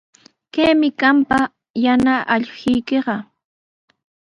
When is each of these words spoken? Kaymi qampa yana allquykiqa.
Kaymi 0.53 0.89
qampa 0.99 1.37
yana 1.83 2.13
allquykiqa. 2.33 3.15